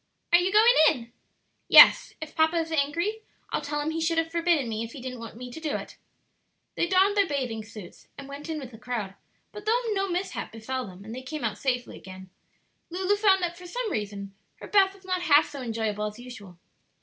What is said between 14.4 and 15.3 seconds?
her bath was not